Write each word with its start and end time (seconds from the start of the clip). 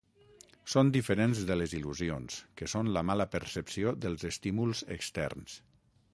Són 0.75 0.87
diferents 0.95 1.41
de 1.49 1.57
les 1.59 1.75
il·lusions, 1.79 2.39
que 2.61 2.71
són 2.73 2.91
la 2.97 3.05
mala 3.11 3.29
percepció 3.37 3.93
dels 4.07 4.27
estímuls 4.33 4.85
externs. 4.99 5.63